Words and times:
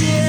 yeah. 0.00 0.27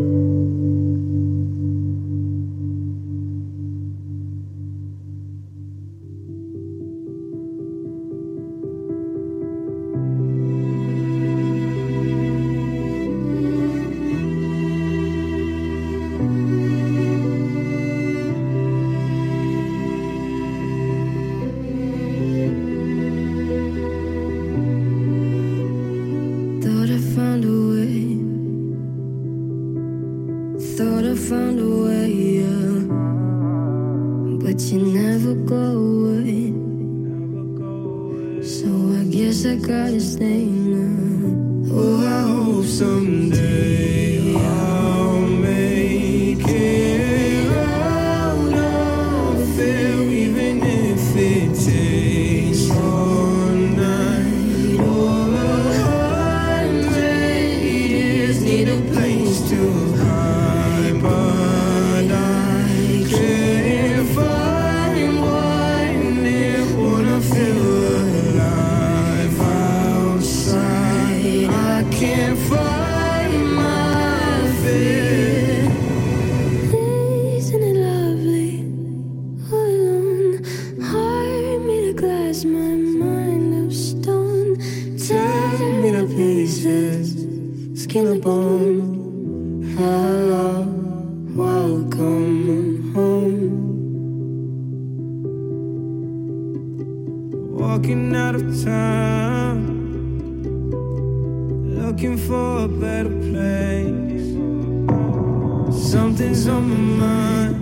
you 0.00 0.37
walking 97.78 98.16
out 98.16 98.34
of 98.34 98.42
town, 98.64 99.60
looking 101.80 102.16
for 102.16 102.64
a 102.64 102.68
better 102.68 103.14
place. 103.30 104.34
Something's 105.92 106.48
on 106.48 106.64
my 106.70 106.76
mind, 107.04 107.56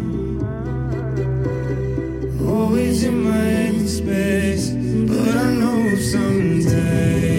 always 2.49 3.04
in 3.04 3.25
my 3.25 3.37
head 3.37 3.88
space, 3.88 4.70
but 4.70 5.37
I 5.37 5.52
know 5.52 5.94
someday. 5.96 7.36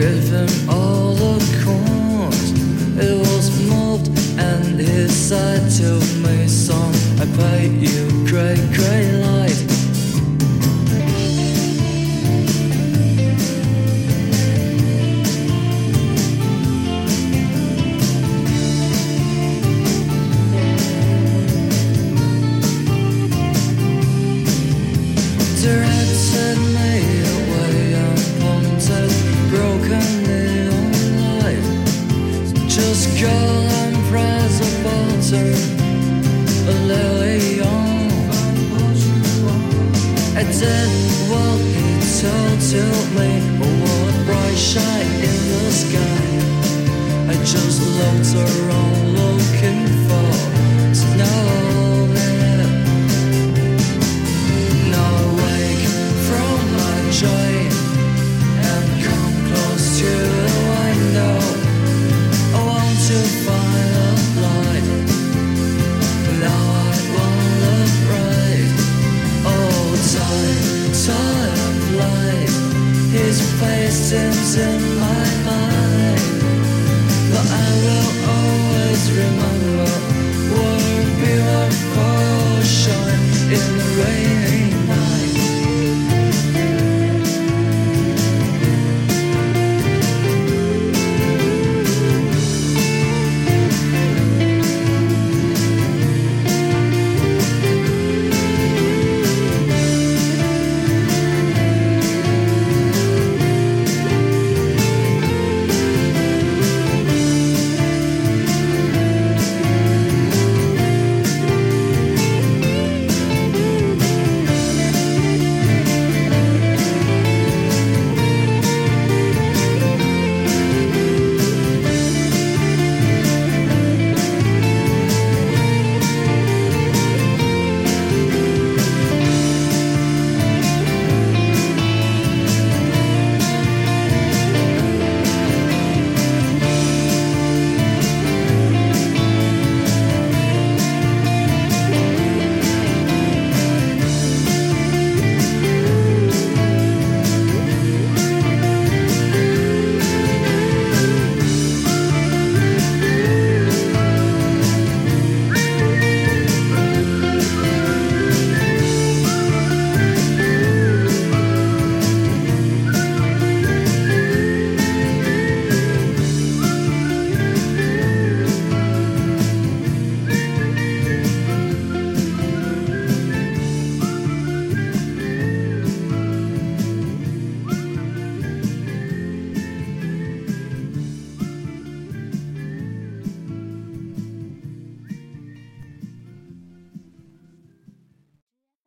driven 0.00 0.48
all 0.66 1.12
acorns. 1.12 2.52
It 2.96 3.18
was 3.18 3.50
mobbed 3.68 4.08
and 4.38 4.80
he 4.80 5.06
said 5.08 5.60
to 5.76 5.90
me, 6.22 6.48
son, 6.48 6.94
I 7.20 7.26
pay 7.36 7.68
you 7.68 8.08
great, 8.26 8.64
great 8.72 9.29
just 47.52 47.82
loads 47.98 48.34
are 48.36 48.70
all 48.70 49.04
looking 49.06 49.86
for. 50.08 50.59